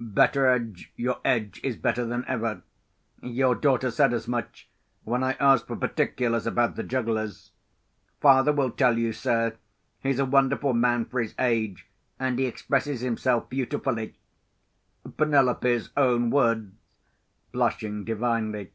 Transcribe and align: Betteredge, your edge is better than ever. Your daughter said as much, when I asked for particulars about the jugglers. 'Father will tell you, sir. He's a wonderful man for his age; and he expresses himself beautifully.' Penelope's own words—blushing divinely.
Betteredge, 0.00 0.92
your 0.94 1.18
edge 1.24 1.58
is 1.64 1.74
better 1.74 2.04
than 2.06 2.24
ever. 2.28 2.62
Your 3.20 3.56
daughter 3.56 3.90
said 3.90 4.14
as 4.14 4.28
much, 4.28 4.68
when 5.02 5.24
I 5.24 5.32
asked 5.40 5.66
for 5.66 5.74
particulars 5.74 6.46
about 6.46 6.76
the 6.76 6.84
jugglers. 6.84 7.50
'Father 8.20 8.52
will 8.52 8.70
tell 8.70 8.96
you, 8.96 9.12
sir. 9.12 9.56
He's 10.00 10.20
a 10.20 10.24
wonderful 10.24 10.72
man 10.72 11.04
for 11.06 11.20
his 11.20 11.34
age; 11.36 11.88
and 12.16 12.38
he 12.38 12.44
expresses 12.46 13.00
himself 13.00 13.50
beautifully.' 13.50 14.14
Penelope's 15.16 15.90
own 15.96 16.30
words—blushing 16.30 18.04
divinely. 18.04 18.70